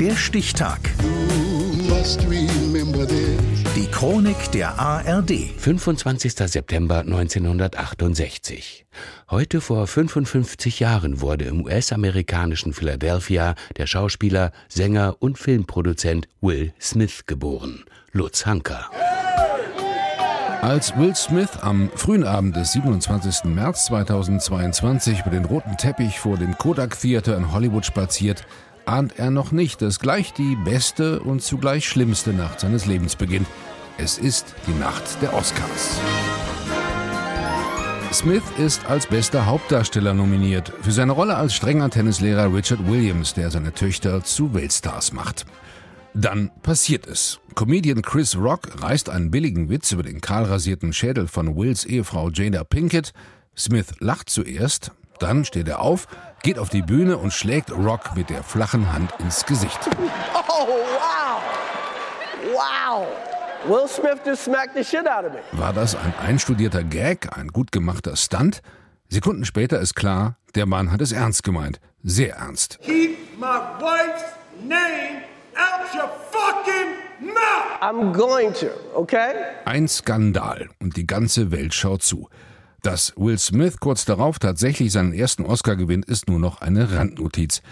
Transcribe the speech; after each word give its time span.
Der 0.00 0.14
Stichtag. 0.14 0.78
Die 3.74 3.86
Chronik 3.90 4.52
der 4.52 4.78
ARD. 4.78 5.32
25. 5.58 6.34
September 6.34 7.00
1968. 7.00 8.86
Heute 9.28 9.60
vor 9.60 9.88
55 9.88 10.78
Jahren 10.78 11.20
wurde 11.20 11.46
im 11.46 11.64
US-amerikanischen 11.64 12.72
Philadelphia 12.72 13.56
der 13.76 13.88
Schauspieler, 13.88 14.52
Sänger 14.68 15.16
und 15.18 15.36
Filmproduzent 15.36 16.28
Will 16.40 16.72
Smith 16.80 17.26
geboren. 17.26 17.82
Lutz 18.12 18.46
Hanker. 18.46 18.88
Als 20.60 20.96
Will 20.96 21.14
Smith 21.14 21.50
am 21.60 21.88
frühen 21.94 22.24
Abend 22.24 22.56
des 22.56 22.72
27. 22.72 23.44
März 23.44 23.86
2022 23.86 25.20
über 25.20 25.30
den 25.30 25.44
roten 25.44 25.76
Teppich 25.76 26.18
vor 26.18 26.36
dem 26.36 26.58
Kodak 26.58 27.00
Theater 27.00 27.36
in 27.36 27.52
Hollywood 27.52 27.86
spaziert, 27.86 28.44
ahnt 28.88 29.18
er 29.18 29.30
noch 29.30 29.52
nicht, 29.52 29.82
dass 29.82 30.00
gleich 30.00 30.32
die 30.32 30.56
beste 30.56 31.20
und 31.20 31.42
zugleich 31.42 31.86
schlimmste 31.86 32.32
Nacht 32.32 32.60
seines 32.60 32.86
Lebens 32.86 33.16
beginnt. 33.16 33.46
Es 33.98 34.16
ist 34.16 34.54
die 34.66 34.78
Nacht 34.78 35.20
der 35.20 35.34
Oscars. 35.34 36.00
Smith 38.12 38.42
ist 38.56 38.86
als 38.86 39.06
bester 39.06 39.44
Hauptdarsteller 39.44 40.14
nominiert 40.14 40.72
für 40.80 40.92
seine 40.92 41.12
Rolle 41.12 41.36
als 41.36 41.54
strenger 41.54 41.90
Tennislehrer 41.90 42.52
Richard 42.52 42.88
Williams, 42.88 43.34
der 43.34 43.50
seine 43.50 43.74
Töchter 43.74 44.24
zu 44.24 44.54
Weltstars 44.54 45.12
macht. 45.12 45.44
Dann 46.14 46.50
passiert 46.62 47.06
es. 47.06 47.38
Comedian 47.54 48.00
Chris 48.00 48.36
Rock 48.36 48.82
reißt 48.82 49.10
einen 49.10 49.30
billigen 49.30 49.68
Witz 49.68 49.92
über 49.92 50.02
den 50.02 50.22
kahlrasierten 50.22 50.94
Schädel 50.94 51.28
von 51.28 51.54
Wills 51.54 51.84
Ehefrau 51.84 52.30
Jada 52.30 52.64
Pinkett. 52.64 53.12
Smith 53.54 53.92
lacht 53.98 54.30
zuerst, 54.30 54.92
dann 55.22 55.44
steht 55.44 55.68
er 55.68 55.80
auf, 55.80 56.06
geht 56.42 56.58
auf 56.58 56.68
die 56.68 56.82
Bühne 56.82 57.18
und 57.18 57.32
schlägt 57.32 57.70
Rock 57.70 58.14
mit 58.16 58.30
der 58.30 58.42
flachen 58.42 58.92
Hand 58.92 59.12
ins 59.18 59.44
Gesicht. 59.46 59.78
Oh, 60.60 60.66
wow! 60.66 61.40
Wow! 62.52 63.06
Will 63.68 63.86
Smith 63.86 64.18
just 64.24 64.44
smacked 64.44 64.74
the 64.74 64.82
shit 64.82 65.06
out 65.06 65.24
of 65.24 65.32
me. 65.32 65.38
War 65.52 65.72
das 65.72 65.94
ein 65.94 66.12
einstudierter 66.18 66.82
Gag, 66.82 67.36
ein 67.36 67.48
gut 67.48 67.70
gemachter 67.70 68.16
Stunt? 68.16 68.60
Sekunden 69.08 69.44
später 69.44 69.78
ist 69.78 69.94
klar, 69.94 70.36
der 70.56 70.66
Mann 70.66 70.90
hat 70.90 71.00
es 71.00 71.12
ernst 71.12 71.44
gemeint. 71.44 71.80
Sehr 72.02 72.36
ernst. 72.36 72.78
Keep 72.82 73.38
my 73.38 73.60
wife's 73.80 74.24
name 74.62 75.22
out 75.56 75.94
your 75.94 76.10
fucking 76.30 76.94
mouth! 77.20 77.80
I'm 77.80 78.12
going 78.12 78.52
to, 78.54 78.68
okay? 78.94 79.34
Ein 79.64 79.88
Skandal 79.88 80.68
und 80.80 80.96
die 80.96 81.06
ganze 81.06 81.50
Welt 81.50 81.74
schaut 81.74 82.02
zu. 82.02 82.28
Dass 82.82 83.12
Will 83.16 83.38
Smith 83.38 83.80
kurz 83.80 84.04
darauf 84.04 84.38
tatsächlich 84.38 84.92
seinen 84.92 85.12
ersten 85.12 85.44
Oscar 85.44 85.76
gewinnt, 85.76 86.04
ist 86.04 86.28
nur 86.28 86.38
noch 86.38 86.60
eine 86.60 86.92
Randnotiz. 86.92 87.62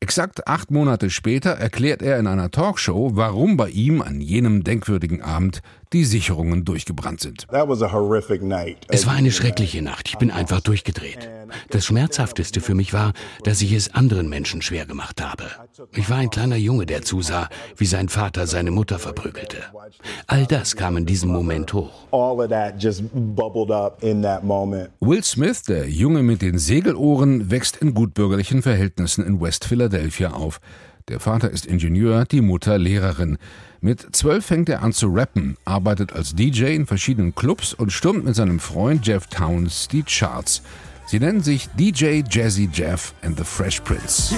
Exakt 0.00 0.46
acht 0.46 0.70
Monate 0.70 1.10
später 1.10 1.50
erklärt 1.50 2.00
er 2.00 2.18
in 2.18 2.26
einer 2.26 2.50
Talkshow, 2.50 3.10
warum 3.14 3.56
bei 3.56 3.68
ihm 3.68 4.00
an 4.00 4.20
jenem 4.20 4.64
denkwürdigen 4.64 5.20
Abend 5.22 5.60
die 5.92 6.04
Sicherungen 6.04 6.64
durchgebrannt 6.64 7.20
sind. 7.20 7.46
Es 8.88 9.06
war 9.06 9.14
eine 9.14 9.32
schreckliche 9.32 9.82
Nacht. 9.82 10.08
Ich 10.08 10.18
bin 10.18 10.30
einfach 10.30 10.60
durchgedreht. 10.60 11.28
Das 11.70 11.86
Schmerzhafteste 11.86 12.60
für 12.60 12.74
mich 12.74 12.92
war, 12.92 13.12
dass 13.42 13.60
ich 13.60 13.72
es 13.72 13.92
anderen 13.94 14.28
Menschen 14.28 14.62
schwer 14.62 14.86
gemacht 14.86 15.20
habe. 15.20 15.44
Ich 15.96 16.08
war 16.08 16.18
ein 16.18 16.30
kleiner 16.30 16.56
Junge, 16.56 16.86
der 16.86 17.02
zusah, 17.02 17.48
wie 17.76 17.86
sein 17.86 18.08
Vater 18.08 18.46
seine 18.46 18.70
Mutter 18.70 18.98
verprügelte. 18.98 19.58
All 20.26 20.46
das 20.46 20.76
kam 20.76 20.96
in 20.96 21.06
diesem 21.06 21.30
Moment 21.30 21.72
hoch. 21.72 22.06
Will 25.00 25.24
Smith, 25.24 25.62
der 25.64 25.88
Junge 25.88 26.22
mit 26.22 26.42
den 26.42 26.58
Segelohren, 26.58 27.50
wächst 27.50 27.76
in 27.78 27.94
gutbürgerlichen 27.94 28.62
Verhältnissen 28.62 29.24
in 29.26 29.40
West 29.40 29.64
Philadelphia 29.64 30.32
auf. 30.32 30.60
Der 31.10 31.18
Vater 31.18 31.50
ist 31.50 31.66
Ingenieur, 31.66 32.24
die 32.24 32.40
Mutter 32.40 32.78
Lehrerin. 32.78 33.36
Mit 33.80 34.14
zwölf 34.14 34.46
fängt 34.46 34.68
er 34.68 34.84
an 34.84 34.92
zu 34.92 35.08
rappen, 35.08 35.56
arbeitet 35.64 36.12
als 36.12 36.36
DJ 36.36 36.76
in 36.76 36.86
verschiedenen 36.86 37.34
Clubs 37.34 37.74
und 37.74 37.90
stürmt 37.90 38.24
mit 38.24 38.36
seinem 38.36 38.60
Freund 38.60 39.04
Jeff 39.04 39.26
Towns 39.26 39.88
die 39.88 40.04
Charts. 40.04 40.62
Sie 41.10 41.18
nennen 41.18 41.42
sich 41.42 41.68
DJ 41.76 42.22
Jazzy 42.30 42.70
Jeff 42.72 43.14
and 43.22 43.36
the 43.36 43.42
Fresh 43.42 43.80
Prince. 43.80 44.32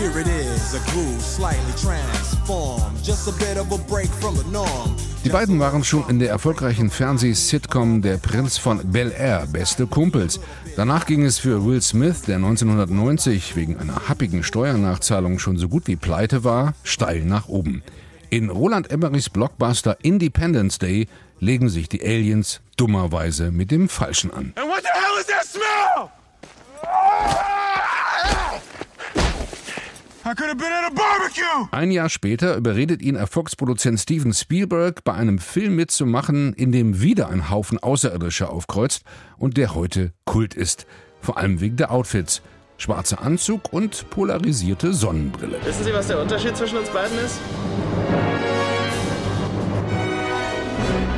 Die 5.23 5.29
beiden 5.29 5.61
waren 5.61 5.85
schon 5.85 6.09
in 6.09 6.19
der 6.19 6.31
erfolgreichen 6.31 6.89
Fernseh-Sitcom 6.89 8.01
Der 8.01 8.17
Prinz 8.17 8.57
von 8.57 8.91
Bel 8.91 9.13
Air 9.13 9.47
beste 9.53 9.87
Kumpels. 9.87 10.41
Danach 10.75 11.05
ging 11.05 11.27
es 11.27 11.39
für 11.39 11.63
Will 11.63 11.83
Smith, 11.83 12.23
der 12.23 12.37
1990 12.37 13.55
wegen 13.55 13.77
einer 13.77 14.09
happigen 14.09 14.43
Steuernachzahlung 14.43 15.39
schon 15.39 15.59
so 15.59 15.69
gut 15.69 15.89
wie 15.89 15.97
pleite 15.97 16.43
war, 16.43 16.73
steil 16.85 17.27
nach 17.27 17.49
oben. 17.49 17.83
In 18.31 18.49
Roland 18.49 18.91
Emmerichs 18.91 19.29
Blockbuster 19.29 19.99
Independence 20.01 20.79
Day 20.79 21.07
legen 21.39 21.69
sich 21.69 21.91
die 21.91 22.01
Aliens 22.01 22.63
dummerweise 22.79 23.51
mit 23.51 23.71
dem 23.71 23.91
Falschen 23.91 24.33
an. 24.33 24.55
And 24.57 24.71
what 24.71 24.81
the 24.81 24.89
hell 24.95 25.21
is 25.21 25.27
that 25.27 25.45
smell? 25.45 26.22
Ein 31.71 31.91
Jahr 31.91 32.09
später 32.09 32.57
überredet 32.57 33.03
ihn 33.03 33.17
Erfolgsproduzent 33.17 33.99
Steven 33.99 34.33
Spielberg, 34.33 35.05
bei 35.05 35.13
einem 35.15 35.39
Film 35.39 35.77
mitzumachen, 35.77 36.53
in 36.55 36.73
dem 36.73 37.01
wieder 37.01 37.29
ein 37.29 37.51
Haufen 37.51 37.79
Außerirdischer 37.79 38.51
aufkreuzt 38.51 39.03
und 39.37 39.57
der 39.57 39.75
heute 39.75 40.13
Kult 40.25 40.55
ist. 40.55 40.87
Vor 41.21 41.39
allem 41.39 41.61
wegen 41.61 41.77
der 41.77 41.91
Outfits. 41.91 42.41
Schwarzer 42.79 43.23
Anzug 43.23 43.73
und 43.73 44.11
polarisierte 44.11 44.93
Sonnenbrille. 44.93 45.59
Wissen 45.65 45.85
Sie, 45.85 45.93
was 45.93 46.09
der 46.09 46.21
Unterschied 46.21 46.57
zwischen 46.57 46.79
uns 46.79 46.89
beiden 46.91 47.17
ist? 47.19 47.39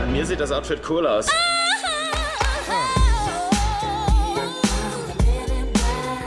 An 0.03 0.13
mir 0.13 0.27
sieht 0.27 0.41
das 0.41 0.53
Outfit 0.53 0.81
cool 0.89 1.07
aus. 1.07 1.27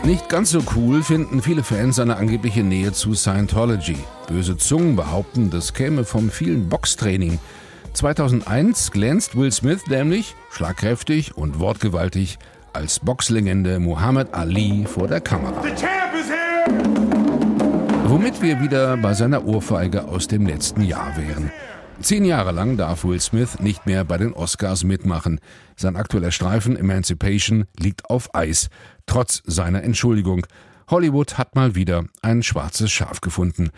Nicht 0.07 0.29
ganz 0.29 0.51
so 0.51 0.61
cool 0.73 1.03
finden 1.03 1.41
viele 1.41 1.63
Fans 1.63 1.97
seine 1.97 2.15
angebliche 2.15 2.63
Nähe 2.63 2.93
zu 2.93 3.13
Scientology. 3.13 3.97
Böse 4.29 4.55
Zungen 4.55 4.95
behaupten, 4.95 5.49
das 5.49 5.73
käme 5.73 6.05
vom 6.05 6.31
vielen 6.31 6.69
Boxtraining. 6.69 7.39
2001 7.91 8.91
glänzt 8.91 9.35
Will 9.35 9.51
Smith 9.51 9.85
nämlich, 9.87 10.33
schlagkräftig 10.49 11.35
und 11.35 11.59
wortgewaltig, 11.59 12.39
als 12.71 13.01
Boxlegende 13.01 13.79
Muhammad 13.79 14.33
Ali 14.33 14.85
vor 14.85 15.09
der 15.09 15.19
Kamera. 15.19 15.61
Womit 18.05 18.41
wir 18.41 18.61
wieder 18.61 18.95
bei 18.95 19.13
seiner 19.13 19.45
Ohrfeige 19.45 20.05
aus 20.05 20.29
dem 20.29 20.47
letzten 20.47 20.83
Jahr 20.83 21.17
wären. 21.17 21.51
Zehn 21.99 22.25
Jahre 22.25 22.51
lang 22.51 22.77
darf 22.77 23.03
Will 23.03 23.19
Smith 23.19 23.59
nicht 23.59 23.87
mehr 23.87 24.03
bei 24.03 24.17
den 24.17 24.33
Oscars 24.33 24.83
mitmachen. 24.83 25.39
Sein 25.75 25.95
aktueller 25.95 26.31
Streifen 26.31 26.77
Emancipation 26.77 27.65
liegt 27.77 28.09
auf 28.09 28.33
Eis, 28.35 28.69
trotz 29.07 29.41
seiner 29.45 29.83
Entschuldigung. 29.83 30.45
Hollywood 30.89 31.39
hat 31.39 31.55
mal 31.55 31.73
wieder 31.73 32.05
ein 32.21 32.43
schwarzes 32.43 32.91
Schaf 32.91 33.19
gefunden. 33.19 33.71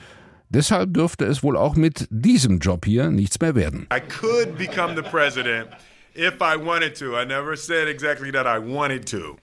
Deshalb 0.50 0.94
dürfte 0.94 1.25
es 1.25 1.44
wohl 1.44 1.56
auch 1.56 1.75
mit 1.75 2.08
diesem 2.09 2.59
Job 2.59 2.85
hier 2.85 3.09
nichts 3.09 3.40
mehr 3.40 3.56
werden. 3.56 3.88
I 3.94 4.02
could 4.02 4.58
become 4.58 4.96
the 4.96 5.02
president. 5.02 5.69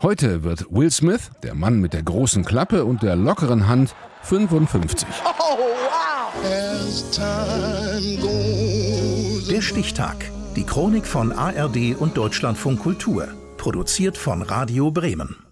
Heute 0.03 0.43
wird 0.45 0.67
Will 0.71 0.91
Smith, 0.91 1.31
der 1.43 1.55
Mann 1.55 1.81
mit 1.81 1.93
der 1.93 2.03
großen 2.03 2.45
Klappe 2.45 2.85
und 2.85 3.03
der 3.03 3.17
lockeren 3.17 3.69
Hand, 3.69 3.95
55. 4.23 5.07
Oh, 5.25 5.59
wow. 5.59 6.33
Der 9.49 9.63
Stichtag. 9.63 10.17
Die 10.57 10.65
Chronik 10.65 11.07
von 11.07 11.33
ARD 11.33 11.95
und 11.99 12.17
Deutschlandfunk 12.17 12.81
Kultur. 12.81 13.29
Produziert 13.57 14.19
von 14.19 14.43
Radio 14.43 14.91
Bremen. 14.91 15.46